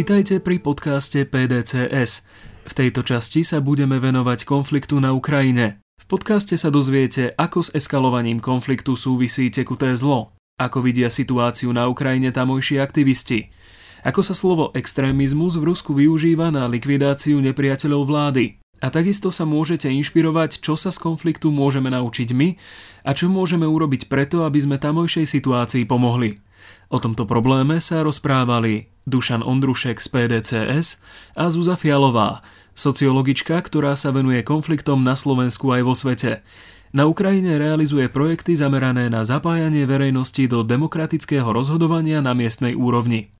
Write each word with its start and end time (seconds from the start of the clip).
Vitajte 0.00 0.40
pri 0.40 0.64
podcaste 0.64 1.28
PDCS. 1.28 2.24
V 2.64 2.72
tejto 2.72 3.04
časti 3.04 3.44
sa 3.44 3.60
budeme 3.60 4.00
venovať 4.00 4.48
konfliktu 4.48 4.96
na 4.96 5.12
Ukrajine. 5.12 5.84
V 6.00 6.08
podcaste 6.08 6.56
sa 6.56 6.72
dozviete, 6.72 7.36
ako 7.36 7.68
s 7.68 7.68
eskalovaním 7.76 8.40
konfliktu 8.40 8.96
súvisí 8.96 9.52
tekuté 9.52 9.92
zlo, 10.00 10.32
ako 10.56 10.88
vidia 10.88 11.12
situáciu 11.12 11.76
na 11.76 11.84
Ukrajine 11.84 12.32
tamojší 12.32 12.80
aktivisti, 12.80 13.52
ako 14.00 14.24
sa 14.24 14.32
slovo 14.32 14.72
extrémizmus 14.72 15.60
v 15.60 15.68
Rusku 15.68 15.92
využíva 15.92 16.48
na 16.48 16.64
likvidáciu 16.64 17.36
nepriateľov 17.44 18.08
vlády. 18.08 18.56
A 18.80 18.88
takisto 18.88 19.28
sa 19.28 19.44
môžete 19.44 19.92
inšpirovať, 19.92 20.64
čo 20.64 20.80
sa 20.80 20.88
z 20.88 20.96
konfliktu 20.96 21.52
môžeme 21.52 21.92
naučiť 21.92 22.32
my 22.32 22.56
a 23.04 23.12
čo 23.12 23.28
môžeme 23.28 23.68
urobiť 23.68 24.08
preto, 24.08 24.48
aby 24.48 24.64
sme 24.64 24.80
tamojšej 24.80 25.28
situácii 25.28 25.84
pomohli. 25.84 26.40
O 26.88 26.96
tomto 26.96 27.28
probléme 27.28 27.76
sa 27.84 28.00
rozprávali 28.00 28.88
Dušan 29.08 29.40
Ondrušek 29.44 30.00
z 30.00 30.08
PDCS 30.08 31.00
a 31.36 31.48
Zuza 31.48 31.76
Fialová, 31.76 32.44
sociologička, 32.76 33.56
ktorá 33.60 33.96
sa 33.96 34.12
venuje 34.12 34.44
konfliktom 34.44 35.04
na 35.04 35.16
Slovensku 35.16 35.68
aj 35.72 35.82
vo 35.84 35.94
svete. 35.96 36.44
Na 36.90 37.06
Ukrajine 37.06 37.54
realizuje 37.54 38.10
projekty 38.10 38.58
zamerané 38.58 39.06
na 39.06 39.22
zapájanie 39.22 39.86
verejnosti 39.86 40.42
do 40.50 40.66
demokratického 40.66 41.46
rozhodovania 41.46 42.18
na 42.18 42.34
miestnej 42.34 42.74
úrovni. 42.74 43.30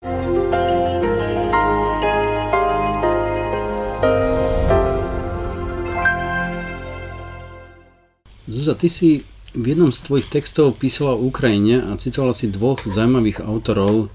Zuza, 8.51 8.75
ty 8.79 8.87
si 8.87 9.27
v 9.51 9.65
jednom 9.75 9.91
z 9.91 9.99
tvojich 10.07 10.31
textov 10.31 10.79
písala 10.79 11.19
o 11.19 11.27
Ukrajine 11.27 11.83
a 11.83 11.99
citovala 11.99 12.31
si 12.31 12.47
dvoch 12.47 12.87
zaujímavých 12.87 13.43
autorov, 13.43 14.15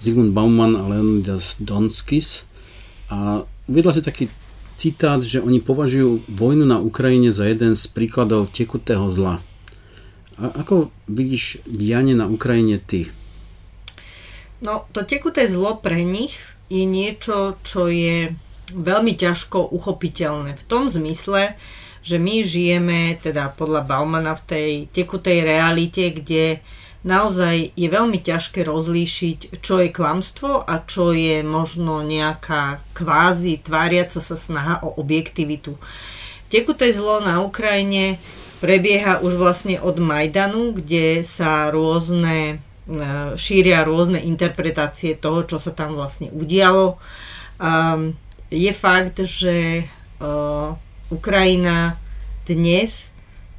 Zygmunt 0.00 0.32
Bauman 0.32 0.76
a 0.76 0.88
Leonidas 0.88 1.60
Donskis. 1.60 2.48
A 3.12 3.44
uvedla 3.68 3.92
si 3.92 4.00
taký 4.00 4.32
citát, 4.80 5.20
že 5.20 5.44
oni 5.44 5.60
považujú 5.60 6.24
vojnu 6.24 6.64
na 6.64 6.80
Ukrajine 6.80 7.30
za 7.36 7.44
jeden 7.44 7.76
z 7.76 7.84
príkladov 7.92 8.48
tekutého 8.48 9.12
zla. 9.12 9.44
A 10.40 10.64
ako 10.64 10.88
vidíš 11.04 11.60
dianie 11.68 12.16
na 12.16 12.24
Ukrajine 12.24 12.80
ty? 12.80 13.12
No, 14.64 14.88
to 14.96 15.04
tekuté 15.04 15.44
zlo 15.48 15.76
pre 15.76 16.00
nich 16.00 16.36
je 16.72 16.88
niečo, 16.88 17.60
čo 17.60 17.92
je 17.92 18.32
veľmi 18.72 19.12
ťažko 19.20 19.68
uchopiteľné. 19.68 20.56
V 20.56 20.64
tom 20.64 20.88
zmysle, 20.88 21.60
že 22.00 22.16
my 22.16 22.40
žijeme 22.40 23.20
teda 23.20 23.52
podľa 23.52 23.84
Baumana 23.84 24.32
v 24.32 24.46
tej 24.48 24.70
tekutej 24.88 25.44
realite, 25.44 26.08
kde 26.08 26.64
naozaj 27.02 27.72
je 27.72 27.88
veľmi 27.88 28.20
ťažké 28.20 28.64
rozlíšiť, 28.64 29.60
čo 29.64 29.80
je 29.80 29.88
klamstvo 29.88 30.64
a 30.64 30.84
čo 30.84 31.16
je 31.16 31.40
možno 31.40 32.04
nejaká 32.04 32.84
kvázi 32.92 33.60
tváriaca 33.64 34.20
sa 34.20 34.36
snaha 34.36 34.84
o 34.84 34.92
objektivitu. 35.00 35.80
Tekuté 36.50 36.90
zlo 36.90 37.22
na 37.22 37.40
Ukrajine 37.40 38.18
prebieha 38.60 39.24
už 39.24 39.38
vlastne 39.40 39.80
od 39.80 39.96
Majdanu, 39.96 40.76
kde 40.76 41.24
sa 41.24 41.72
rôzne 41.72 42.60
e, 42.84 42.94
šíria 43.38 43.86
rôzne 43.86 44.20
interpretácie 44.20 45.16
toho, 45.16 45.48
čo 45.48 45.56
sa 45.56 45.72
tam 45.72 45.96
vlastne 45.96 46.28
udialo. 46.34 47.00
je 48.50 48.72
fakt, 48.76 49.16
že 49.24 49.56
e, 49.80 49.84
Ukrajina 51.08 51.96
dnes 52.44 53.08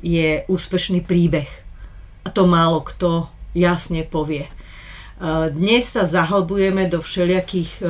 je 0.05 0.45
úspešný 0.45 1.01
príbeh. 1.01 1.70
A 2.21 2.29
to 2.29 2.45
málo 2.45 2.85
kto 2.85 3.27
jasne 3.57 4.05
povie. 4.05 4.47
Dnes 5.53 5.93
sa 5.93 6.01
zahlbujeme 6.01 6.89
do 6.89 6.97
všelijakých 6.97 7.71
e, 7.77 7.85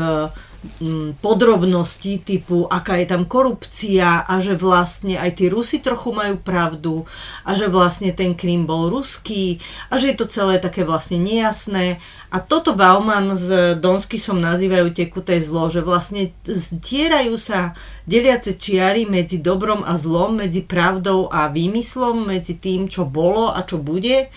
podrobností 1.25 2.21
typu, 2.21 2.69
aká 2.69 3.01
je 3.01 3.09
tam 3.09 3.25
korupcia 3.25 4.21
a 4.21 4.37
že 4.37 4.53
vlastne 4.53 5.17
aj 5.17 5.41
tí 5.41 5.49
Rusi 5.49 5.81
trochu 5.81 6.13
majú 6.13 6.37
pravdu 6.37 7.09
a 7.41 7.57
že 7.57 7.65
vlastne 7.65 8.13
ten 8.13 8.37
Krym 8.37 8.69
bol 8.69 8.93
ruský 8.93 9.57
a 9.89 9.97
že 9.97 10.13
je 10.13 10.17
to 10.21 10.29
celé 10.29 10.61
také 10.61 10.85
vlastne 10.85 11.17
nejasné. 11.17 11.97
A 12.29 12.37
toto 12.39 12.77
Bauman 12.77 13.33
s 13.33 13.49
Donskisom 13.81 14.37
nazývajú 14.37 14.93
tekuté 14.93 15.41
zlo, 15.41 15.65
že 15.67 15.81
vlastne 15.81 16.29
zdierajú 16.45 17.35
sa 17.41 17.73
deliace 18.05 18.53
čiary 18.53 19.09
medzi 19.09 19.41
dobrom 19.41 19.81
a 19.81 19.97
zlom, 19.97 20.45
medzi 20.45 20.61
pravdou 20.61 21.27
a 21.33 21.49
výmyslom, 21.49 22.29
medzi 22.29 22.61
tým, 22.61 22.85
čo 22.85 23.09
bolo 23.09 23.49
a 23.49 23.65
čo 23.65 23.81
bude. 23.81 24.29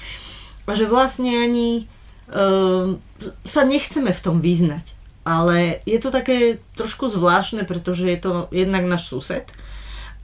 A 0.64 0.72
že 0.72 0.88
vlastne 0.88 1.36
ani 1.36 1.84
Ehm, 2.32 3.04
sa 3.44 3.68
nechceme 3.68 4.12
v 4.12 4.22
tom 4.24 4.40
vyznať. 4.40 4.93
Ale 5.24 5.80
je 5.88 5.98
to 5.98 6.12
také 6.12 6.60
trošku 6.76 7.08
zvláštne, 7.08 7.64
pretože 7.64 8.04
je 8.04 8.18
to 8.20 8.32
jednak 8.52 8.84
náš 8.84 9.08
sused 9.08 9.48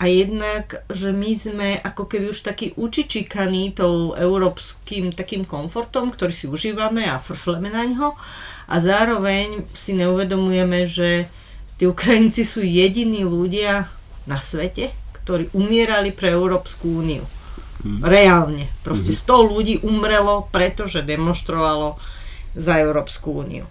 a 0.01 0.09
jednak, 0.09 0.81
že 0.89 1.13
my 1.13 1.31
sme 1.37 1.69
ako 1.77 2.09
keby 2.09 2.33
už 2.33 2.41
takí 2.41 2.73
učičikaní 2.73 3.77
tou 3.77 4.17
európskym 4.17 5.13
takým 5.13 5.45
komfortom, 5.45 6.09
ktorý 6.09 6.33
si 6.33 6.49
užívame 6.49 7.05
a 7.05 7.21
frfleme 7.21 7.69
na 7.69 7.85
ňo 7.85 8.17
a 8.65 8.75
zároveň 8.81 9.69
si 9.77 9.93
neuvedomujeme, 9.93 10.89
že 10.89 11.29
tí 11.77 11.85
Ukrajinci 11.85 12.49
sú 12.49 12.65
jediní 12.65 13.29
ľudia 13.29 13.93
na 14.25 14.41
svete, 14.41 14.89
ktorí 15.21 15.53
umierali 15.53 16.17
pre 16.17 16.33
Európsku 16.33 17.05
úniu. 17.05 17.29
Mm. 17.85 18.01
Reálne. 18.01 18.73
Proste 18.81 19.13
mm 19.13 19.21
100 19.21 19.53
ľudí 19.53 19.75
umrelo, 19.85 20.49
pretože 20.49 21.05
demonstrovalo 21.05 22.01
za 22.57 22.81
Európsku 22.81 23.45
úniu. 23.45 23.69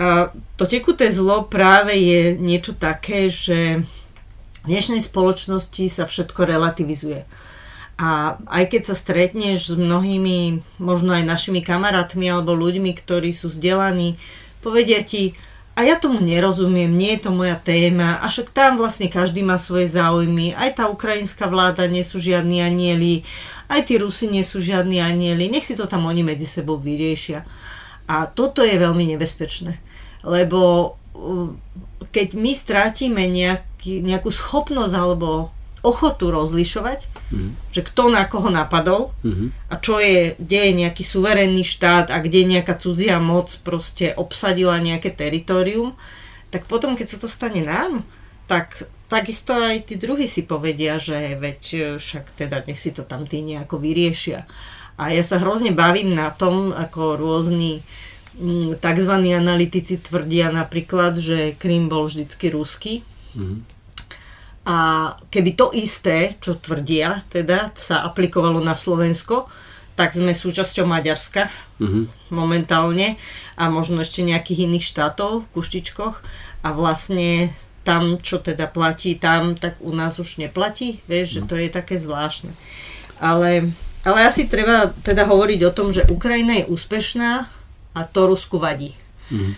To 0.00 0.64
tekuté 0.64 1.12
zlo 1.12 1.44
práve 1.44 1.92
je 1.92 2.32
niečo 2.40 2.72
také, 2.72 3.28
že 3.28 3.84
v 4.64 4.66
dnešnej 4.66 5.04
spoločnosti 5.04 5.84
sa 5.92 6.08
všetko 6.08 6.48
relativizuje. 6.48 7.28
A 8.00 8.40
aj 8.48 8.64
keď 8.72 8.82
sa 8.88 8.96
stretneš 8.96 9.68
s 9.68 9.76
mnohými, 9.76 10.64
možno 10.80 11.12
aj 11.12 11.28
našimi 11.28 11.60
kamarátmi 11.60 12.32
alebo 12.32 12.56
ľuďmi, 12.56 12.96
ktorí 12.96 13.36
sú 13.36 13.52
vzdelaní, 13.52 14.16
povedia 14.64 15.04
ti, 15.04 15.36
a 15.76 15.84
ja 15.84 16.00
tomu 16.00 16.20
nerozumiem, 16.20 16.92
nie 16.92 17.16
je 17.16 17.28
to 17.28 17.30
moja 17.32 17.60
téma, 17.60 18.20
a 18.20 18.28
však 18.32 18.56
tam 18.56 18.80
vlastne 18.80 19.12
každý 19.12 19.44
má 19.44 19.60
svoje 19.60 19.88
záujmy, 19.88 20.56
aj 20.56 20.80
tá 20.80 20.84
ukrajinská 20.88 21.44
vláda 21.48 21.84
nie 21.88 22.04
sú 22.04 22.16
žiadni 22.16 22.64
anieli, 22.64 23.24
aj 23.68 23.88
tí 23.88 24.00
Rusi 24.00 24.32
nie 24.32 24.44
sú 24.44 24.64
žiadni 24.64 25.00
anieli, 25.00 25.52
nech 25.52 25.64
si 25.64 25.76
to 25.76 25.84
tam 25.84 26.08
oni 26.08 26.24
medzi 26.24 26.48
sebou 26.48 26.80
vyriešia. 26.80 27.44
A 28.10 28.26
toto 28.28 28.64
je 28.66 28.74
veľmi 28.74 29.12
nebezpečné, 29.14 29.76
lebo 30.26 30.94
uh, 31.14 31.48
keď 32.10 32.28
my 32.34 32.52
strátime 32.52 33.24
nejaký, 33.30 34.02
nejakú 34.02 34.32
schopnosť 34.34 34.94
alebo 34.94 35.54
ochotu 35.80 36.28
rozlišovať, 36.28 37.08
mm. 37.32 37.72
že 37.72 37.80
kto 37.80 38.12
na 38.12 38.28
koho 38.28 38.52
napadol 38.52 39.16
mm-hmm. 39.24 39.72
a 39.72 39.74
čo 39.80 39.96
je, 39.96 40.36
kde 40.36 40.58
je 40.60 40.72
nejaký 40.84 41.02
suverénny 41.04 41.64
štát 41.64 42.12
a 42.12 42.20
kde 42.20 42.44
nejaká 42.44 42.76
cudzia 42.76 43.16
moc 43.16 43.48
proste 43.64 44.12
obsadila 44.12 44.76
nejaké 44.76 45.08
teritorium, 45.08 45.96
tak 46.52 46.68
potom, 46.68 46.98
keď 46.98 47.16
sa 47.16 47.18
to 47.24 47.28
stane 47.32 47.64
nám, 47.64 48.04
tak 48.44 48.90
takisto 49.08 49.56
aj 49.56 49.88
tí 49.88 49.94
druhí 49.96 50.28
si 50.28 50.44
povedia, 50.44 51.00
že 51.00 51.38
veď 51.38 51.60
e, 51.72 51.80
však 51.96 52.36
teda 52.36 52.66
nech 52.66 52.78
si 52.82 52.92
to 52.92 53.06
tam 53.06 53.24
tí 53.24 53.40
nejako 53.40 53.80
vyriešia. 53.80 54.44
A 55.00 55.14
ja 55.16 55.24
sa 55.24 55.40
hrozne 55.40 55.72
bavím 55.72 56.12
na 56.12 56.28
tom, 56.28 56.76
ako 56.76 57.16
rôzni 57.16 57.80
mm, 57.80 58.09
tzv. 58.80 59.14
analytici 59.36 60.00
tvrdia 60.00 60.48
napríklad, 60.48 61.20
že 61.20 61.52
Krym 61.60 61.92
bol 61.92 62.08
vždycky 62.08 62.48
ruský. 62.48 63.04
Mm-hmm 63.36 63.80
a 64.70 64.78
keby 65.32 65.56
to 65.56 65.72
isté, 65.72 66.36
čo 66.38 66.60
tvrdia, 66.60 67.24
teda 67.32 67.72
sa 67.74 68.04
aplikovalo 68.04 68.60
na 68.60 68.76
Slovensko, 68.76 69.48
tak 69.96 70.12
sme 70.12 70.36
súčasťou 70.36 70.84
Maďarska 70.84 71.48
uh-huh. 71.80 72.08
momentálne 72.32 73.16
a 73.56 73.68
možno 73.72 74.00
ešte 74.04 74.24
nejakých 74.24 74.68
iných 74.68 74.86
štátov, 74.86 75.48
kuštičkoch 75.52 76.22
a 76.64 76.68
vlastne 76.76 77.52
tam, 77.82 78.20
čo 78.20 78.38
teda 78.38 78.68
platí 78.68 79.16
tam, 79.16 79.56
tak 79.56 79.80
u 79.80 79.90
nás 79.96 80.20
už 80.20 80.38
neplatí, 80.38 81.00
vieš, 81.08 81.40
uh-huh. 81.40 81.44
že 81.44 81.48
to 81.48 81.54
je 81.56 81.68
také 81.72 81.96
zvláštne. 81.96 82.52
Ale, 83.16 83.72
ale 84.04 84.18
asi 84.22 84.48
treba 84.48 84.92
teda 85.04 85.24
hovoriť 85.24 85.60
o 85.68 85.74
tom, 85.74 85.92
že 85.92 86.08
Ukrajina 86.08 86.60
je 86.60 86.68
úspešná 86.68 87.48
a 87.94 88.06
to 88.06 88.30
Rusku 88.30 88.58
vadí. 88.58 88.94
Uh-huh. 89.30 89.54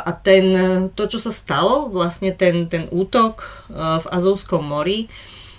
A 0.00 0.10
ten, 0.16 0.48
to, 0.96 1.04
čo 1.04 1.20
sa 1.20 1.28
stalo, 1.28 1.92
vlastne 1.92 2.32
ten, 2.32 2.72
ten 2.72 2.88
útok 2.88 3.44
v 3.68 4.06
Azovskom 4.08 4.64
mori, 4.64 5.12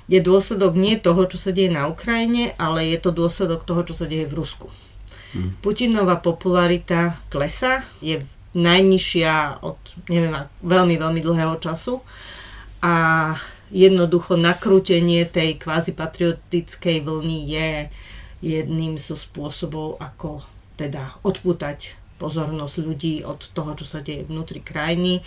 je 0.09 0.17
dôsledok 0.17 0.73
nie 0.73 0.97
toho, 0.97 1.29
čo 1.29 1.37
sa 1.37 1.53
deje 1.53 1.69
na 1.69 1.85
Ukrajine, 1.85 2.57
ale 2.57 2.89
je 2.89 2.97
to 2.97 3.13
dôsledok 3.13 3.61
toho, 3.61 3.85
čo 3.85 3.93
sa 3.93 4.09
deje 4.09 4.25
v 4.25 4.41
Rusku. 4.41 4.65
Hmm. 5.37 5.53
Putinová 5.61 6.17
popularita 6.17 7.21
klesa, 7.29 7.85
je 8.01 8.25
najnižšia 8.57 9.61
od 9.61 9.77
neviem, 10.09 10.33
veľmi, 10.65 10.97
veľmi 10.97 11.21
dlhého 11.21 11.61
času 11.61 12.01
a 12.81 13.37
jednoducho 13.69 14.33
nakrútenie 14.33 15.29
tej 15.29 15.61
kvázi 15.61 15.93
patriotickej 15.93 17.05
vlny 17.05 17.37
je 17.45 17.69
jedným 18.41 18.97
zo 18.97 19.13
spôsobov, 19.13 20.01
ako 20.01 20.41
teda 20.81 21.13
odputať 21.21 21.98
pozornosť 22.19 22.75
ľudí 22.83 23.23
od 23.23 23.39
toho, 23.55 23.73
čo 23.79 23.87
sa 23.87 24.03
deje 24.03 24.27
vnútri 24.27 24.59
krajiny 24.59 25.23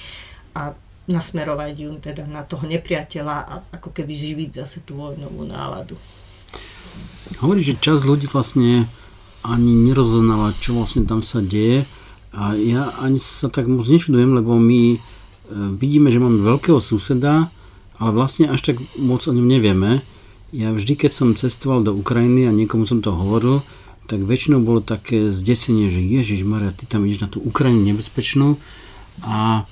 a 0.52 0.76
nasmerovať 1.08 1.74
ju 1.74 1.90
teda 1.98 2.28
na 2.30 2.46
toho 2.46 2.68
nepriateľa 2.68 3.36
a 3.42 3.54
ako 3.74 3.90
keby 3.90 4.12
živiť 4.14 4.62
zase 4.62 4.84
tú 4.86 5.00
vojnovú 5.00 5.48
náladu. 5.48 5.98
Hovorí, 7.42 7.64
že 7.64 7.80
čas 7.80 8.06
ľudí 8.06 8.30
vlastne 8.30 8.86
ani 9.42 9.74
nerozoznáva, 9.74 10.54
čo 10.62 10.78
vlastne 10.78 11.02
tam 11.02 11.24
sa 11.24 11.42
deje 11.42 11.88
a 12.30 12.54
ja 12.54 12.94
ani 13.02 13.18
sa 13.18 13.50
tak 13.50 13.66
moc 13.66 13.84
nečudujem, 13.88 14.38
lebo 14.38 14.54
my 14.56 14.82
e, 14.94 14.98
vidíme, 15.74 16.08
že 16.14 16.22
máme 16.22 16.38
veľkého 16.38 16.78
suseda, 16.78 17.50
ale 17.98 18.10
vlastne 18.14 18.46
až 18.46 18.72
tak 18.72 18.76
moc 18.94 19.26
o 19.26 19.34
ňom 19.34 19.44
nevieme. 19.44 20.06
Ja 20.54 20.70
vždy, 20.70 20.94
keď 20.94 21.10
som 21.10 21.34
cestoval 21.34 21.82
do 21.82 21.96
Ukrajiny 21.96 22.46
a 22.46 22.52
niekomu 22.54 22.86
som 22.86 23.02
to 23.02 23.10
hovoril, 23.10 23.64
tak 24.10 24.20
väčšinou 24.22 24.60
bolo 24.62 24.80
také 24.82 25.30
zdesenie, 25.30 25.88
že 25.88 26.02
Ježiš 26.02 26.42
Maria, 26.42 26.74
ty 26.74 26.84
tam 26.84 27.06
ideš 27.06 27.24
na 27.24 27.30
tú 27.30 27.38
Ukrajinu 27.40 27.82
nebezpečnú 27.86 28.58
a 29.22 29.66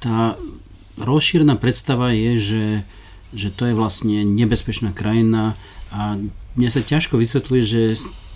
tá 0.00 0.36
rozšírená 1.00 1.56
predstava 1.56 2.12
je, 2.14 2.32
že, 2.38 2.66
že 3.34 3.48
to 3.50 3.70
je 3.70 3.74
vlastne 3.74 4.22
nebezpečná 4.22 4.94
krajina 4.94 5.58
a 5.90 6.18
mne 6.54 6.68
sa 6.70 6.82
ťažko 6.82 7.18
vysvetľuje, 7.18 7.62
že 7.66 7.80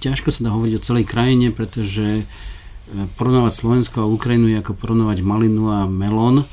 ťažko 0.02 0.34
sa 0.34 0.46
dá 0.46 0.50
hovoriť 0.50 0.74
o 0.78 0.84
celej 0.84 1.04
krajine, 1.06 1.54
pretože 1.54 2.22
e, 2.22 2.24
porovnávať 3.14 3.52
Slovensko 3.54 4.02
a 4.02 4.10
Ukrajinu 4.10 4.50
je 4.50 4.58
ako 4.58 4.74
porovnávať 4.74 5.22
malinu 5.22 5.70
a 5.70 5.86
melón. 5.86 6.42
E, 6.42 6.46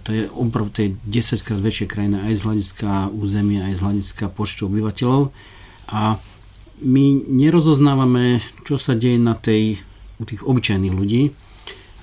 to 0.00 0.08
je 0.12 0.24
obrov, 0.32 0.72
to 0.72 0.88
je 0.88 0.96
10 1.04 1.44
krát 1.44 1.60
väčšia 1.60 1.86
krajina 1.88 2.24
aj 2.28 2.32
z 2.36 2.42
hľadiska 2.48 2.90
územia, 3.12 3.68
aj 3.68 3.74
z 3.76 3.80
hľadiska 3.84 4.24
počtu 4.32 4.72
obyvateľov. 4.72 5.32
A 5.92 6.16
my 6.80 7.28
nerozoznávame, 7.28 8.40
čo 8.64 8.80
sa 8.80 8.96
deje 8.96 9.20
na 9.20 9.36
tej, 9.36 9.80
u 10.18 10.24
tých 10.24 10.42
obyčajných 10.44 10.94
ľudí. 10.94 11.32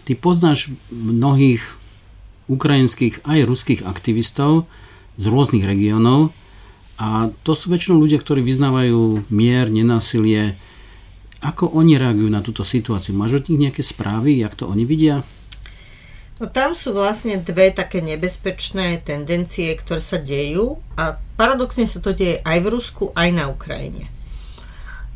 Ty 0.06 0.12
poznáš 0.15 0.71
mnohých 0.94 1.62
ukrajinských 2.47 3.27
aj 3.27 3.39
ruských 3.44 3.81
aktivistov 3.83 4.65
z 5.19 5.25
rôznych 5.27 5.68
regiónov 5.68 6.31
a 6.97 7.29
to 7.45 7.53
sú 7.53 7.69
väčšinou 7.69 8.01
ľudia, 8.01 8.18
ktorí 8.18 8.41
vyznávajú 8.41 9.29
mier, 9.29 9.69
nenásilie. 9.69 10.57
Ako 11.44 11.69
oni 11.69 12.00
reagujú 12.00 12.30
na 12.31 12.41
túto 12.41 12.65
situáciu? 12.65 13.13
Máš 13.13 13.44
od 13.44 13.53
nich 13.53 13.69
nejaké 13.69 13.85
správy, 13.85 14.41
jak 14.41 14.57
to 14.57 14.65
oni 14.65 14.88
vidia? 14.88 15.21
No 16.38 16.45
tam 16.50 16.77
sú 16.77 16.94
vlastne 16.94 17.41
dve 17.41 17.73
také 17.73 18.01
nebezpečné 18.01 19.01
tendencie, 19.01 19.73
ktoré 19.73 20.01
sa 20.01 20.21
dejú 20.21 20.77
a 20.94 21.18
paradoxne 21.38 21.89
sa 21.89 21.97
to 21.97 22.13
deje 22.13 22.41
aj 22.45 22.57
v 22.62 22.68
Rusku, 22.69 23.03
aj 23.18 23.30
na 23.33 23.50
Ukrajine. 23.50 24.09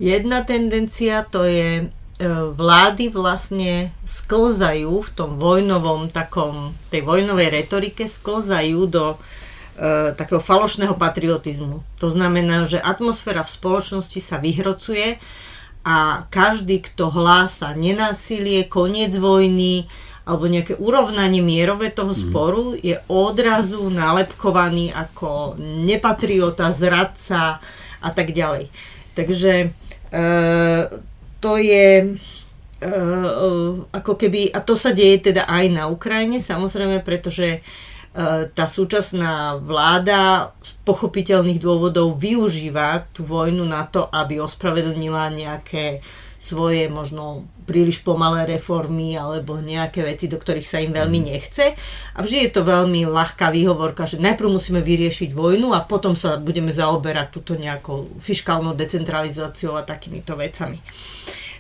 Jedna 0.02 0.42
tendencia 0.42 1.22
to 1.22 1.46
je 1.46 1.94
E, 2.22 2.54
vlády 2.54 3.10
vlastne 3.10 3.90
sklzajú 4.06 4.94
v 4.94 5.10
tom 5.18 5.42
vojnovom 5.42 6.14
takom, 6.14 6.78
tej 6.94 7.02
vojnovej 7.02 7.50
retorike 7.50 8.06
sklzajú 8.06 8.86
do 8.86 9.18
e, 9.18 10.14
takého 10.14 10.38
falošného 10.38 10.94
patriotizmu. 11.02 11.82
To 11.98 12.14
znamená, 12.14 12.70
že 12.70 12.78
atmosféra 12.78 13.42
v 13.42 13.50
spoločnosti 13.58 14.22
sa 14.22 14.38
vyhrocuje 14.38 15.18
a 15.82 16.30
každý, 16.30 16.86
kto 16.94 17.10
hlása 17.10 17.74
nenásilie, 17.74 18.70
koniec 18.70 19.18
vojny 19.18 19.90
alebo 20.22 20.46
nejaké 20.46 20.78
urovnanie 20.78 21.42
mierové 21.42 21.90
toho 21.90 22.14
mhm. 22.14 22.22
sporu 22.22 22.78
je 22.78 23.02
odrazu 23.10 23.82
nalepkovaný 23.90 24.94
ako 24.94 25.58
nepatriota, 25.58 26.70
zradca 26.70 27.58
a 27.98 28.10
tak 28.14 28.30
ďalej. 28.30 28.70
Takže 29.18 29.74
to 31.42 31.52
je 31.58 31.88
uh, 32.84 33.72
ako 33.90 34.14
keby, 34.20 34.52
a 34.52 34.60
to 34.60 34.76
sa 34.76 34.92
deje 34.92 35.32
teda 35.32 35.48
aj 35.48 35.66
na 35.72 35.84
Ukrajine, 35.88 36.44
samozrejme, 36.44 37.00
pretože 37.02 37.64
uh, 37.64 38.52
tá 38.52 38.66
súčasná 38.68 39.56
vláda 39.58 40.52
z 40.60 40.72
pochopiteľných 40.84 41.64
dôvodov 41.64 42.20
využíva 42.20 43.08
tú 43.16 43.24
vojnu 43.24 43.64
na 43.64 43.88
to, 43.88 44.06
aby 44.12 44.44
ospravedlnila 44.44 45.32
nejaké 45.32 46.04
svoje 46.42 46.90
možno 46.90 47.46
príliš 47.70 48.02
pomalé 48.02 48.50
reformy 48.50 49.14
alebo 49.14 49.62
nejaké 49.62 50.02
veci, 50.02 50.26
do 50.26 50.42
ktorých 50.42 50.66
sa 50.66 50.82
im 50.82 50.90
veľmi 50.90 51.22
mhm. 51.22 51.28
nechce. 51.30 51.78
A 52.18 52.20
vždy 52.26 52.50
je 52.50 52.52
to 52.52 52.66
veľmi 52.66 53.06
ľahká 53.06 53.54
výhovorka, 53.54 54.10
že 54.10 54.18
najprv 54.18 54.50
musíme 54.50 54.82
vyriešiť 54.82 55.38
vojnu 55.38 55.78
a 55.78 55.86
potom 55.86 56.18
sa 56.18 56.42
budeme 56.42 56.74
zaoberať 56.74 57.28
túto 57.30 57.54
nejakou 57.54 58.10
fiskálnou 58.18 58.74
decentralizáciou 58.74 59.78
a 59.78 59.86
takýmito 59.86 60.34
vecami. 60.34 60.82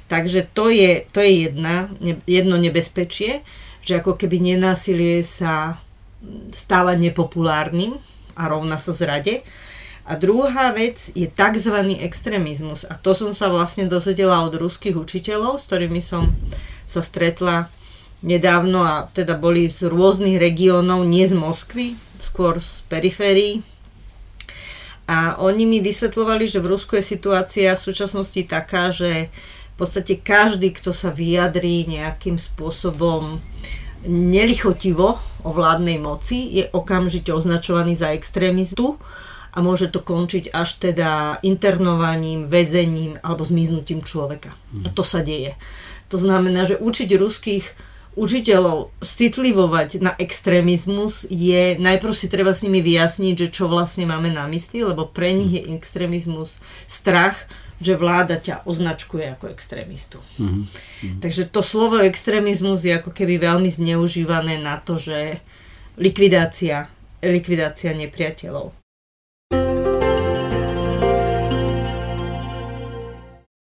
Takže 0.09 0.49
to 0.51 0.73
je, 0.73 1.07
to 1.13 1.23
je 1.23 1.47
jedna, 1.47 1.87
jedno 2.27 2.59
nebezpečie, 2.59 3.45
že 3.85 4.01
ako 4.01 4.17
keby 4.19 4.43
nenásilie 4.43 5.23
sa 5.23 5.79
stáva 6.51 6.97
nepopulárnym 6.99 7.95
a 8.35 8.49
rovná 8.49 8.75
sa 8.75 8.91
zrade. 8.91 9.45
A 10.05 10.17
druhá 10.17 10.73
vec 10.73 11.13
je 11.13 11.29
tzv. 11.29 11.75
extrémizmus. 12.01 12.89
A 12.89 12.97
to 12.97 13.13
som 13.13 13.31
sa 13.37 13.53
vlastne 13.53 13.85
dozvedela 13.85 14.41
od 14.41 14.57
ruských 14.57 14.97
učiteľov, 14.97 15.61
s 15.61 15.67
ktorými 15.69 16.01
som 16.01 16.33
sa 16.89 17.05
stretla 17.05 17.69
nedávno 18.21 18.85
a 18.85 19.09
teda 19.13 19.37
boli 19.37 19.69
z 19.69 19.89
rôznych 19.89 20.37
regiónov, 20.37 21.05
nie 21.05 21.25
z 21.25 21.37
Moskvy, 21.37 21.97
skôr 22.21 22.61
z 22.61 22.85
periférií. 22.89 23.65
A 25.09 25.35
oni 25.41 25.65
mi 25.65 25.79
vysvetľovali, 25.81 26.45
že 26.47 26.61
v 26.61 26.71
Rusku 26.71 26.95
je 26.97 27.03
situácia 27.03 27.73
v 27.73 27.83
súčasnosti 27.83 28.41
taká, 28.45 28.93
že 28.93 29.33
podstate 29.81 30.21
každý, 30.21 30.77
kto 30.77 30.93
sa 30.93 31.09
vyjadrí 31.09 31.89
nejakým 31.89 32.37
spôsobom 32.37 33.41
nelichotivo 34.05 35.17
o 35.41 35.49
vládnej 35.49 35.97
moci, 35.97 36.61
je 36.61 36.69
okamžite 36.69 37.33
označovaný 37.33 37.97
za 37.97 38.13
extrémistu 38.13 39.01
a 39.51 39.57
môže 39.59 39.91
to 39.91 39.99
končiť 39.99 40.55
až 40.55 40.79
teda 40.79 41.43
internovaním, 41.43 42.47
väzením 42.47 43.19
alebo 43.19 43.43
zmiznutím 43.43 44.01
človeka. 44.01 44.55
A 44.83 44.89
to 44.91 45.03
sa 45.03 45.19
deje. 45.19 45.59
To 46.07 46.19
znamená, 46.19 46.63
že 46.67 46.79
učiť 46.79 47.09
ruských 47.19 47.65
učiteľov 48.15 48.91
citlivovať 48.99 50.03
na 50.03 50.11
extrémizmus 50.19 51.23
je, 51.31 51.79
najprv 51.79 52.11
si 52.11 52.27
treba 52.27 52.51
s 52.51 52.63
nimi 52.67 52.83
vyjasniť, 52.83 53.47
že 53.47 53.47
čo 53.55 53.71
vlastne 53.71 54.03
máme 54.03 54.27
na 54.27 54.43
mysli, 54.51 54.83
lebo 54.83 55.07
pre 55.07 55.31
nich 55.31 55.55
je 55.55 55.71
extrémizmus 55.71 56.59
strach 56.87 57.47
že 57.81 57.97
vláda 57.97 58.37
ťa 58.37 58.61
označkuje 58.69 59.25
ako 59.33 59.49
extrémistu. 59.49 60.21
Mm-hmm. 60.37 61.17
Takže 61.17 61.49
to 61.49 61.65
slovo 61.65 61.97
extrémizmus 61.97 62.85
je 62.85 62.93
ako 62.93 63.09
keby 63.09 63.41
veľmi 63.41 63.73
zneužívané 63.73 64.61
na 64.61 64.77
to, 64.77 65.01
že 65.01 65.41
likvidácia, 65.97 66.93
likvidácia 67.25 67.97
nepriateľov. 67.97 68.80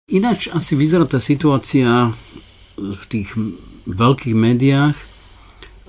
Ináč 0.06 0.46
asi 0.54 0.78
vyzerá 0.78 1.02
tá 1.02 1.18
situácia 1.18 2.14
v 2.78 3.02
tých 3.10 3.34
veľkých 3.90 4.38
médiách 4.38 4.94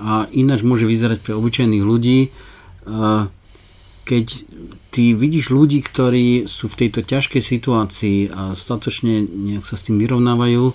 a 0.02 0.26
ináč 0.34 0.66
môže 0.66 0.90
vyzerať 0.90 1.22
pre 1.22 1.38
obyčajných 1.38 1.86
ľudí, 1.86 2.34
keď 4.10 4.26
ty 4.90 5.14
vidíš 5.14 5.54
ľudí, 5.54 5.86
ktorí 5.86 6.50
sú 6.50 6.66
v 6.66 6.78
tejto 6.82 7.06
ťažkej 7.06 7.42
situácii 7.46 8.34
a 8.34 8.58
statočne 8.58 9.22
nejak 9.22 9.70
sa 9.70 9.78
s 9.78 9.86
tým 9.86 10.02
vyrovnávajú, 10.02 10.74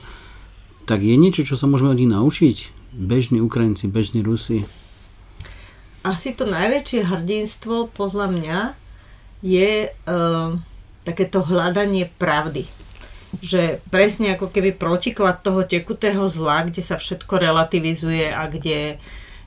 tak 0.87 1.03
je 1.03 1.19
niečo, 1.19 1.43
čo 1.43 1.59
sa 1.59 1.67
môžeme 1.67 1.91
od 1.91 1.99
nich 1.99 2.15
naučiť? 2.15 2.71
Bežní 2.95 3.43
Ukrajinci, 3.43 3.91
bežní 3.91 4.23
Rusi? 4.23 4.71
Asi 6.07 6.31
to 6.39 6.47
najväčšie 6.47 7.11
hrdinstvo 7.11 7.91
podľa 7.91 8.39
mňa 8.39 8.59
je 9.43 9.91
uh, 9.91 10.55
takéto 11.03 11.43
hľadanie 11.43 12.07
pravdy. 12.23 12.82
Že 13.41 13.81
presne 13.89 14.37
ako 14.37 14.53
keby 14.53 14.77
protiklad 14.77 15.41
toho 15.41 15.65
tekutého 15.65 16.29
zla, 16.29 16.69
kde 16.69 16.85
sa 16.85 17.01
všetko 17.01 17.41
relativizuje 17.41 18.29
a 18.29 18.45
kde 18.51 19.01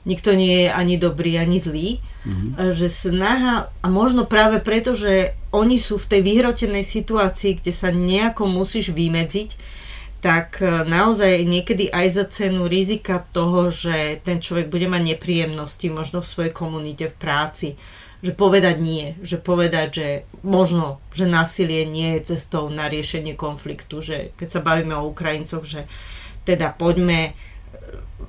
nikto 0.06 0.34
nie 0.34 0.66
je 0.66 0.70
ani 0.74 0.98
dobrý, 0.98 1.38
ani 1.38 1.58
zlý. 1.62 1.88
Mm-hmm. 2.26 2.74
Že 2.74 2.86
snaha, 2.90 3.70
a 3.70 3.86
možno 3.86 4.26
práve 4.26 4.58
preto, 4.58 4.98
že 4.98 5.38
oni 5.54 5.78
sú 5.78 5.98
v 5.98 6.10
tej 6.10 6.20
vyhrotenej 6.26 6.82
situácii, 6.82 7.62
kde 7.62 7.72
sa 7.74 7.94
nejako 7.94 8.50
musíš 8.50 8.90
vymedziť, 8.90 9.76
tak 10.26 10.58
e, 10.58 10.82
naozaj 10.86 11.46
niekedy 11.46 11.92
aj 11.92 12.06
za 12.10 12.24
cenu 12.26 12.66
rizika 12.66 13.22
toho, 13.30 13.70
že 13.70 14.18
ten 14.26 14.42
človek 14.42 14.66
bude 14.66 14.90
mať 14.90 15.14
nepríjemnosti 15.14 15.86
možno 15.92 16.18
v 16.18 16.30
svojej 16.30 16.52
komunite, 16.52 17.06
v 17.06 17.16
práci, 17.20 17.68
že 18.26 18.34
povedať 18.34 18.82
nie, 18.82 19.14
že 19.22 19.38
povedať, 19.38 19.88
že 19.94 20.08
možno, 20.42 20.98
že 21.14 21.30
násilie 21.30 21.86
nie 21.86 22.18
je 22.18 22.34
cestou 22.34 22.66
na 22.66 22.90
riešenie 22.90 23.38
konfliktu, 23.38 24.02
že 24.02 24.34
keď 24.34 24.48
sa 24.50 24.60
bavíme 24.66 24.98
o 24.98 25.06
Ukrajincoch, 25.14 25.62
že 25.62 25.86
teda 26.42 26.74
poďme 26.74 27.38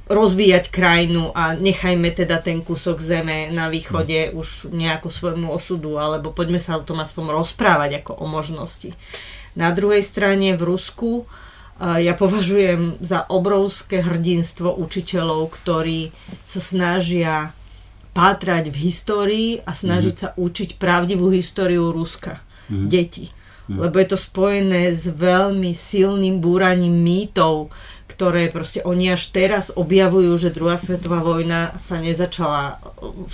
rozvíjať 0.06 0.70
krajinu 0.70 1.34
a 1.34 1.58
nechajme 1.58 2.14
teda 2.14 2.38
ten 2.38 2.62
kúsok 2.62 3.02
zeme 3.02 3.50
na 3.50 3.74
východe 3.74 4.30
mm. 4.30 4.38
už 4.38 4.70
nejakú 4.70 5.10
svojmu 5.10 5.50
osudu, 5.50 5.98
alebo 5.98 6.30
poďme 6.30 6.62
sa 6.62 6.78
o 6.78 6.86
tom 6.86 7.02
aspoň 7.02 7.34
rozprávať 7.34 8.06
ako 8.06 8.22
o 8.22 8.26
možnosti. 8.30 8.94
Na 9.58 9.74
druhej 9.74 10.06
strane 10.06 10.54
v 10.54 10.62
Rusku 10.62 11.26
ja 11.78 12.14
považujem 12.18 12.98
za 13.02 13.26
obrovské 13.30 14.02
hrdinstvo 14.02 14.74
učiteľov, 14.78 15.54
ktorí 15.62 16.10
sa 16.46 16.62
snažia 16.62 17.57
pátrať 18.18 18.74
v 18.74 18.78
histórii 18.90 19.50
a 19.62 19.78
snažiť 19.78 20.16
mm. 20.18 20.22
sa 20.26 20.30
učiť 20.34 20.82
pravdivú 20.82 21.30
históriu 21.30 21.94
Ruska. 21.94 22.42
Mm. 22.66 22.90
Detí. 22.90 23.30
Mm. 23.70 23.78
Lebo 23.86 24.02
je 24.02 24.08
to 24.10 24.18
spojené 24.18 24.90
s 24.90 25.06
veľmi 25.06 25.78
silným 25.78 26.42
búraním 26.42 26.98
mýtov, 26.98 27.70
ktoré 28.10 28.50
proste 28.50 28.82
oni 28.82 29.14
až 29.14 29.30
teraz 29.30 29.70
objavujú, 29.70 30.34
že 30.42 30.50
druhá 30.50 30.82
svetová 30.82 31.22
vojna 31.22 31.78
sa 31.78 32.02
nezačala 32.02 32.82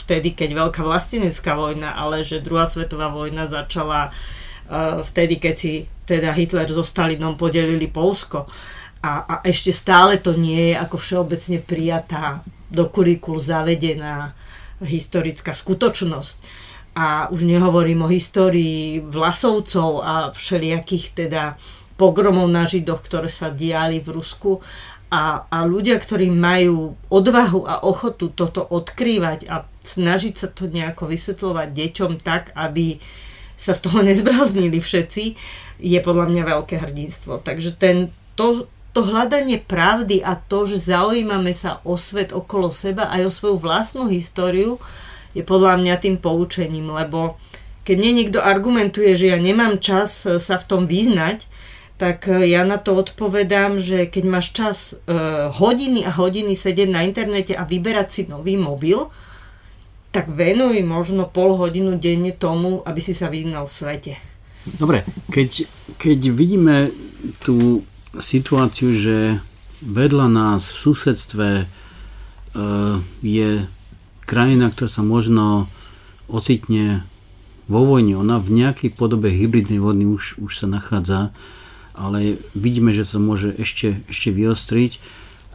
vtedy, 0.03 0.35
keď 0.35 0.67
veľká 0.67 0.83
vlastenecká 0.83 1.55
vojna, 1.55 1.95
ale 1.95 2.27
že 2.27 2.43
druhá 2.43 2.67
svetová 2.67 3.07
vojna 3.07 3.47
začala 3.47 4.11
uh, 4.11 4.99
vtedy, 4.99 5.39
keď 5.39 5.55
si 5.55 5.87
teda 6.03 6.35
Hitler 6.35 6.67
so 6.67 6.83
Stalinom 6.83 7.39
podelili 7.39 7.87
Polsko. 7.87 8.51
A, 8.99 9.23
a 9.23 9.35
ešte 9.47 9.71
stále 9.71 10.19
to 10.19 10.35
nie 10.35 10.73
je 10.73 10.75
ako 10.75 10.99
všeobecne 10.99 11.63
prijatá 11.63 12.43
do 12.67 12.89
kurikul 12.91 13.39
zavedená 13.39 14.35
historická 14.83 15.55
skutočnosť. 15.55 16.37
A 16.93 17.27
už 17.33 17.49
nehovorím 17.49 18.05
o 18.05 18.11
histórii 18.11 19.01
vlasovcov 19.01 19.89
a 20.05 20.13
všelijakých 20.29 21.25
teda 21.25 21.57
pogromov 21.97 22.45
na 22.51 22.69
Židoch, 22.69 23.01
ktoré 23.01 23.29
sa 23.31 23.49
diali 23.49 23.97
v 23.97 24.13
Rusku. 24.13 24.61
A, 25.13 25.45
a 25.49 25.57
ľudia, 25.65 25.97
ktorí 25.97 26.29
majú 26.29 26.97
odvahu 27.09 27.69
a 27.69 27.85
ochotu 27.85 28.33
toto 28.33 28.65
odkrývať 28.65 29.45
a 29.45 29.65
snažiť 29.85 30.33
sa 30.37 30.47
to 30.49 30.65
nejako 30.69 31.05
vysvetľovať 31.09 31.67
deťom 31.69 32.11
tak, 32.21 32.49
aby 32.57 32.97
sa 33.53 33.77
z 33.77 33.79
toho 33.89 34.01
nezbráznili 34.09 34.81
všetci, 34.81 35.23
je 35.83 35.99
podľa 36.01 36.29
mňa 36.29 36.43
veľké 36.45 36.75
hrdinstvo. 36.81 37.41
Takže 37.41 37.77
ten, 37.77 38.09
to, 38.33 38.65
to 38.93 39.01
hľadanie 39.01 39.57
pravdy 39.57 40.21
a 40.21 40.37
to, 40.37 40.69
že 40.69 40.93
zaujímame 40.93 41.49
sa 41.51 41.81
o 41.81 41.97
svet 41.97 42.29
okolo 42.29 42.69
seba 42.69 43.09
aj 43.09 43.21
o 43.25 43.31
svoju 43.33 43.57
vlastnú 43.57 44.05
históriu, 44.05 44.77
je 45.33 45.41
podľa 45.41 45.81
mňa 45.81 45.95
tým 45.97 46.15
poučením, 46.21 46.93
lebo 46.93 47.41
keď 47.83 47.95
mne 47.99 48.11
niekto 48.21 48.39
argumentuje, 48.39 49.17
že 49.17 49.33
ja 49.33 49.37
nemám 49.41 49.81
čas 49.81 50.23
e, 50.23 50.37
sa 50.37 50.55
v 50.61 50.67
tom 50.69 50.81
vyznať, 50.85 51.49
tak 51.97 52.29
e, 52.29 52.53
ja 52.53 52.61
na 52.63 52.77
to 52.77 52.95
odpovedám, 52.95 53.81
že 53.81 54.05
keď 54.05 54.23
máš 54.29 54.47
čas 54.53 54.77
uh, 54.93 55.49
hodiny 55.51 56.05
a 56.05 56.11
hodiny 56.13 56.53
sedieť 56.53 56.89
na 56.89 57.05
internete 57.05 57.53
a 57.57 57.65
vyberať 57.65 58.07
si 58.09 58.21
nový 58.29 58.55
mobil, 58.55 59.09
tak 60.13 60.29
venuj 60.29 60.77
možno 60.85 61.25
pol 61.25 61.57
hodinu 61.57 61.97
denne 61.97 62.29
tomu, 62.29 62.85
aby 62.85 63.01
si 63.01 63.17
sa 63.17 63.33
vyznal 63.33 63.65
v 63.65 63.73
svete. 63.73 64.13
Dobre, 64.77 65.03
keď, 65.33 65.65
keď 65.97 66.19
vidíme 66.29 66.93
tú 67.41 67.81
situáciu, 68.17 68.93
že 68.93 69.17
vedľa 69.81 70.27
nás 70.29 70.61
v 70.69 70.77
susedstve 70.89 71.47
e, 71.61 71.65
je 73.25 73.49
krajina, 74.23 74.69
ktorá 74.69 74.89
sa 74.89 75.03
možno 75.03 75.67
ocitne 76.29 77.03
vo 77.67 77.83
vojne. 77.83 78.19
Ona 78.19 78.39
v 78.39 78.63
nejakej 78.63 78.95
podobe 78.95 79.31
hybridnej 79.31 79.79
vojny 79.79 80.07
už, 80.07 80.39
už 80.39 80.51
sa 80.53 80.67
nachádza, 80.67 81.31
ale 81.93 82.41
vidíme, 82.57 82.91
že 82.91 83.05
to 83.05 83.21
môže 83.21 83.53
ešte, 83.53 84.01
ešte 84.09 84.33
vyostriť 84.33 84.97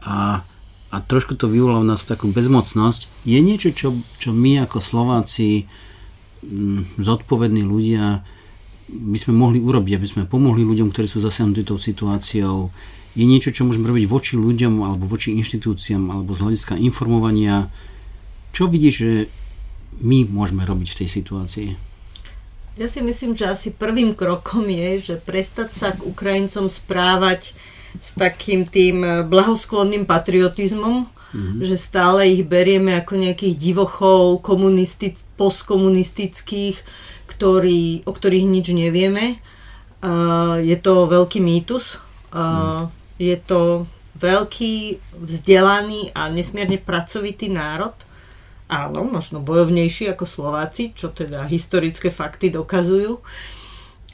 a, 0.07 0.47
a 0.93 0.97
trošku 1.03 1.35
to 1.35 1.51
vyvolá 1.51 1.83
v 1.83 1.91
nás 1.95 2.07
takú 2.07 2.31
bezmocnosť. 2.31 3.11
Je 3.27 3.39
niečo, 3.43 3.75
čo, 3.75 3.89
čo 4.23 4.31
my 4.31 4.65
ako 4.65 4.79
Slováci, 4.79 5.67
zodpovední 6.99 7.67
ľudia, 7.67 8.23
by 8.89 9.19
sme 9.21 9.37
mohli 9.37 9.61
urobiť, 9.61 10.01
aby 10.01 10.09
sme 10.09 10.23
pomohli 10.25 10.65
ľuďom, 10.65 10.89
ktorí 10.89 11.05
sú 11.05 11.21
zasiahnutí 11.21 11.69
tou 11.69 11.77
situáciou, 11.77 12.73
je 13.13 13.25
niečo, 13.27 13.53
čo 13.53 13.67
môžeme 13.67 13.89
robiť 13.91 14.07
voči 14.09 14.35
ľuďom 14.39 14.85
alebo 14.85 15.05
voči 15.05 15.35
inštitúciám 15.37 16.09
alebo 16.09 16.33
z 16.33 16.43
hľadiska 16.45 16.75
informovania. 16.79 17.69
Čo 18.55 18.71
vidíš, 18.71 18.95
že 18.95 19.13
my 20.01 20.25
môžeme 20.31 20.63
robiť 20.63 20.89
v 20.95 20.99
tej 21.05 21.09
situácii? 21.11 21.69
Ja 22.79 22.87
si 22.87 23.03
myslím, 23.03 23.35
že 23.35 23.51
asi 23.51 23.75
prvým 23.75 24.15
krokom 24.15 24.71
je, 24.71 25.03
že 25.03 25.15
prestať 25.19 25.75
sa 25.75 25.89
k 25.91 26.07
Ukrajincom 26.07 26.71
správať 26.71 27.59
s 27.99 28.15
takým 28.15 28.63
tým 28.63 29.27
blahosklonným 29.27 30.07
patriotizmom, 30.07 31.11
mm-hmm. 31.11 31.59
že 31.67 31.75
stále 31.75 32.31
ich 32.31 32.47
berieme 32.47 32.95
ako 32.95 33.19
nejakých 33.19 33.59
divochov 33.59 34.47
komunistic, 34.47 35.19
postkomunistických, 35.35 36.79
ktorý, 37.29 38.09
o 38.09 38.13
ktorých 38.17 38.47
nič 38.49 38.73
nevieme. 38.73 39.37
Uh, 40.01 40.57
je 40.65 40.75
to 40.81 41.05
veľký 41.05 41.45
mýtus. 41.45 42.01
Uh, 42.33 42.41
mm. 42.41 42.85
Je 43.21 43.37
to 43.37 43.85
veľký, 44.17 44.99
vzdelaný 45.21 46.11
a 46.17 46.33
nesmierne 46.33 46.81
pracovitý 46.81 47.53
národ. 47.53 47.95
Áno, 48.69 49.05
možno 49.05 49.41
bojovnejší 49.45 50.13
ako 50.13 50.25
Slováci, 50.25 50.93
čo 50.97 51.13
teda 51.13 51.45
historické 51.45 52.09
fakty 52.09 52.49
dokazujú. 52.49 53.21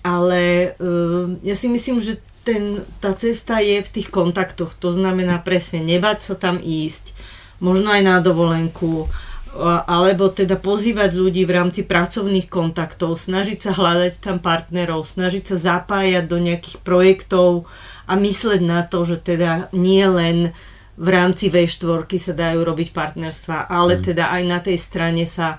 Ale 0.02 0.74
uh, 0.76 1.38
ja 1.40 1.54
si 1.54 1.70
myslím, 1.70 2.02
že 2.02 2.18
ten, 2.44 2.84
tá 3.00 3.16
cesta 3.16 3.58
je 3.64 3.80
v 3.80 3.88
tých 3.88 4.12
kontaktoch. 4.12 4.76
To 4.78 4.92
znamená 4.92 5.40
presne 5.40 5.80
nebať 5.80 6.18
sa 6.20 6.34
tam 6.36 6.60
ísť, 6.60 7.16
možno 7.58 7.88
aj 7.88 8.02
na 8.04 8.16
dovolenku, 8.20 9.08
alebo 9.62 10.28
teda 10.30 10.58
pozývať 10.58 11.14
ľudí 11.14 11.46
v 11.46 11.54
rámci 11.54 11.86
pracovných 11.86 12.50
kontaktov, 12.50 13.14
snažiť 13.14 13.58
sa 13.58 13.72
hľadať 13.74 14.18
tam 14.18 14.42
partnerov, 14.42 15.06
snažiť 15.06 15.54
sa 15.54 15.56
zapájať 15.56 16.24
do 16.26 16.38
nejakých 16.42 16.82
projektov 16.82 17.70
a 18.10 18.18
mysleť 18.18 18.60
na 18.66 18.82
to, 18.82 19.06
že 19.06 19.22
teda 19.22 19.70
nie 19.70 20.04
len 20.04 20.50
v 20.94 21.08
rámci 21.10 21.50
V4 21.50 22.06
sa 22.18 22.32
dajú 22.34 22.60
robiť 22.62 22.94
partnerstva, 22.94 23.66
ale 23.66 23.98
mm. 23.98 24.02
teda 24.02 24.30
aj 24.30 24.42
na 24.46 24.58
tej 24.62 24.78
strane 24.78 25.26
sa, 25.26 25.58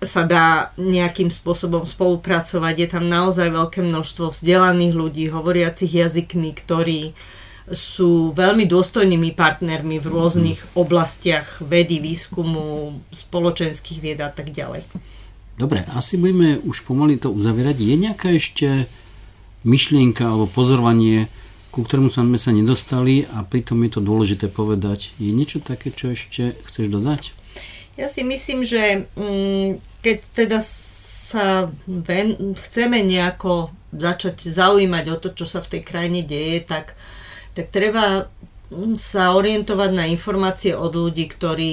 sa 0.00 0.28
dá 0.28 0.76
nejakým 0.76 1.32
spôsobom 1.32 1.88
spolupracovať. 1.88 2.74
Je 2.76 2.88
tam 2.88 3.04
naozaj 3.08 3.48
veľké 3.48 3.80
množstvo 3.80 4.32
vzdelaných 4.32 4.92
ľudí, 4.92 5.24
hovoriacich 5.32 5.88
jazykmi, 5.88 6.52
ktorí 6.52 7.00
uh, 7.12 7.41
sú 7.70 8.34
veľmi 8.34 8.66
dôstojnými 8.66 9.38
partnermi 9.38 10.02
v 10.02 10.06
rôznych 10.10 10.58
oblastiach 10.74 11.62
vedy, 11.62 12.02
výskumu, 12.02 12.98
spoločenských 13.14 13.98
vied 14.02 14.18
a 14.18 14.34
tak 14.34 14.50
ďalej. 14.50 14.82
Dobre, 15.54 15.86
asi 15.94 16.18
budeme 16.18 16.58
už 16.58 16.82
pomaly 16.82 17.22
to 17.22 17.30
uzavierať. 17.30 17.76
Je 17.78 17.94
nejaká 17.94 18.28
ešte 18.34 18.90
myšlienka 19.62 20.26
alebo 20.26 20.50
pozorovanie, 20.50 21.30
ku 21.70 21.86
ktorému 21.86 22.10
sme 22.10 22.34
sa 22.34 22.50
nedostali 22.50 23.30
a 23.30 23.46
pritom 23.46 23.78
je 23.86 23.90
to 23.94 24.00
dôležité 24.02 24.50
povedať. 24.50 25.14
Je 25.22 25.30
niečo 25.30 25.62
také, 25.62 25.94
čo 25.94 26.10
ešte 26.10 26.58
chceš 26.66 26.90
dodať? 26.90 27.30
Ja 27.94 28.10
si 28.10 28.26
myslím, 28.26 28.66
že 28.66 29.06
mm, 29.14 30.02
keď 30.02 30.18
teda 30.34 30.58
sa 30.64 31.70
ven, 31.86 32.58
chceme 32.58 33.06
nejako 33.06 33.70
začať 33.94 34.50
zaujímať 34.50 35.04
o 35.14 35.16
to, 35.20 35.28
čo 35.36 35.46
sa 35.46 35.62
v 35.62 35.78
tej 35.78 35.82
krajine 35.84 36.24
deje, 36.24 36.64
tak 36.64 36.96
uh, 36.96 37.21
tak 37.52 37.68
treba 37.68 38.28
sa 38.96 39.36
orientovať 39.36 39.90
na 39.92 40.08
informácie 40.08 40.72
od 40.72 40.96
ľudí, 40.96 41.28
ktorí 41.28 41.72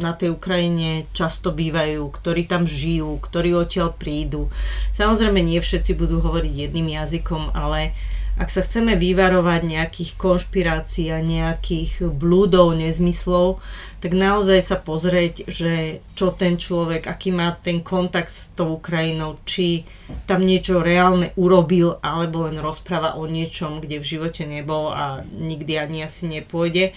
na 0.00 0.14
tej 0.14 0.36
Ukrajine 0.36 1.08
často 1.16 1.50
bývajú, 1.50 2.08
ktorí 2.12 2.46
tam 2.46 2.68
žijú, 2.68 3.18
ktorí 3.18 3.52
odtiaľ 3.56 3.96
prídu. 3.96 4.48
Samozrejme 4.94 5.40
nie 5.42 5.58
všetci 5.58 5.98
budú 5.98 6.22
hovoriť 6.22 6.52
jedným 6.52 6.94
jazykom, 6.94 7.52
ale 7.52 7.90
uh, 7.90 8.19
ak 8.40 8.48
sa 8.48 8.64
chceme 8.64 8.96
vyvarovať 8.96 9.68
nejakých 9.68 10.16
konšpirácií 10.16 11.12
a 11.12 11.20
nejakých 11.20 12.08
blúdov, 12.08 12.72
nezmyslov, 12.72 13.60
tak 14.00 14.16
naozaj 14.16 14.64
sa 14.64 14.80
pozrieť, 14.80 15.44
že 15.44 16.00
čo 16.16 16.32
ten 16.32 16.56
človek, 16.56 17.04
aký 17.04 17.36
má 17.36 17.52
ten 17.52 17.84
kontakt 17.84 18.32
s 18.32 18.48
tou 18.56 18.80
Ukrajinou, 18.80 19.36
či 19.44 19.84
tam 20.24 20.40
niečo 20.40 20.80
reálne 20.80 21.36
urobil, 21.36 22.00
alebo 22.00 22.48
len 22.48 22.56
rozpráva 22.64 23.20
o 23.20 23.28
niečom, 23.28 23.84
kde 23.84 24.00
v 24.00 24.08
živote 24.16 24.48
nebol 24.48 24.88
a 24.88 25.20
nikdy 25.28 25.76
ani 25.76 26.08
asi 26.08 26.24
nepôjde 26.24 26.96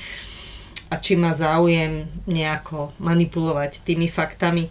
a 0.87 0.95
či 1.01 1.17
má 1.17 1.33
záujem 1.35 2.05
nejako 2.29 2.93
manipulovať 3.01 3.81
tými 3.81 4.05
faktami. 4.05 4.69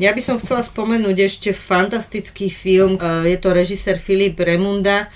Ja 0.00 0.16
by 0.16 0.22
som 0.24 0.40
chcela 0.40 0.64
spomenúť 0.64 1.16
ešte 1.28 1.50
fantastický 1.54 2.50
film, 2.50 2.96
je 3.22 3.38
to 3.38 3.52
režisér 3.52 4.00
Filip 4.00 4.40
Remunda, 4.40 5.12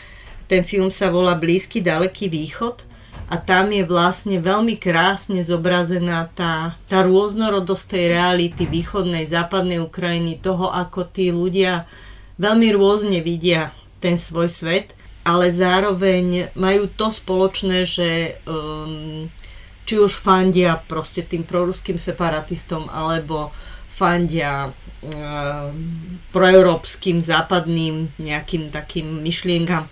ten 0.47 0.63
film 0.67 0.91
sa 0.91 1.09
volá 1.09 1.35
Blízky 1.39 1.83
ďaleký 1.83 2.29
východ 2.29 2.85
a 3.33 3.41
tam 3.41 3.73
je 3.73 3.81
vlastne 3.89 4.37
veľmi 4.45 4.77
krásne 4.77 5.41
zobrazená 5.41 6.29
tá, 6.37 6.77
tá 6.85 7.01
rôznorodosť 7.01 7.85
tej 7.97 8.05
reality 8.13 8.69
východnej, 8.69 9.25
západnej 9.25 9.81
Ukrajiny, 9.81 10.37
toho, 10.37 10.69
ako 10.69 11.09
tí 11.09 11.33
ľudia 11.33 11.89
veľmi 12.37 12.69
rôzne 12.77 13.25
vidia 13.25 13.73
ten 14.05 14.21
svoj 14.21 14.53
svet, 14.53 14.93
ale 15.25 15.49
zároveň 15.49 16.53
majú 16.53 16.93
to 16.93 17.09
spoločné, 17.09 17.89
že 17.89 18.37
um, 18.45 19.33
či 19.89 19.95
už 19.97 20.13
fandia 20.13 20.77
proste 20.85 21.25
tým 21.25 21.47
proruským 21.49 21.97
separatistom, 21.97 22.93
alebo 22.93 23.49
fandia 23.89 24.69
um, 24.69 25.73
proeurópskym, 26.37 27.25
západným 27.25 28.13
nejakým 28.21 28.69
takým 28.69 29.25
myšlienkam 29.25 29.89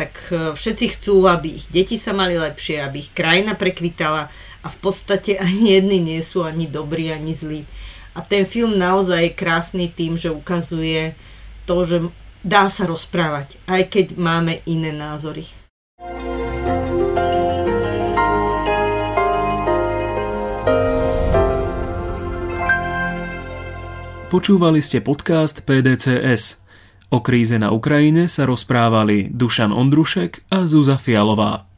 tak 0.00 0.32
e, 0.32 0.56
všetci 0.56 0.86
chcú, 0.96 1.28
aby 1.28 1.60
ich 1.60 1.68
deti 1.68 2.00
sa 2.00 2.16
mali 2.16 2.40
lepšie, 2.40 2.80
aby 2.80 3.04
ich 3.04 3.12
krajina 3.12 3.52
prekvitala 3.52 4.32
a 4.64 4.66
v 4.72 4.78
podstate 4.80 5.36
ani 5.44 5.76
jedni 5.76 6.00
nie 6.00 6.20
sú 6.24 6.40
ani 6.40 6.64
dobrí, 6.64 7.12
ani 7.12 7.36
zlí. 7.36 7.68
A 8.16 8.24
ten 8.24 8.48
film 8.48 8.80
naozaj 8.80 9.20
je 9.20 9.38
krásny 9.38 9.86
tým, 9.92 10.16
že 10.16 10.32
ukazuje 10.32 11.14
to, 11.68 11.84
že 11.84 11.96
dá 12.40 12.72
sa 12.72 12.88
rozprávať, 12.88 13.60
aj 13.68 13.92
keď 13.92 14.06
máme 14.16 14.64
iné 14.64 14.90
názory. 14.90 15.44
Počúvali 24.30 24.78
ste 24.78 25.02
podcast 25.02 25.66
PDCS. 25.66 26.59
O 27.10 27.18
kríze 27.18 27.58
na 27.58 27.74
Ukrajine 27.74 28.30
sa 28.30 28.46
rozprávali 28.46 29.34
Dušan 29.34 29.74
Ondrušek 29.74 30.46
a 30.54 30.70
Zuza 30.70 30.94
Fialová. 30.94 31.69